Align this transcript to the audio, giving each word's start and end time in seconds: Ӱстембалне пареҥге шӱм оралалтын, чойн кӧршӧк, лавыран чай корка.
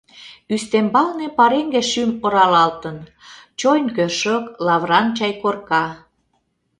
Ӱстембалне 0.55 1.27
пареҥге 1.37 1.81
шӱм 1.91 2.11
оралалтын, 2.25 2.97
чойн 3.59 3.85
кӧршӧк, 3.95 4.45
лавыран 4.65 5.05
чай 5.17 5.33
корка. 5.41 5.85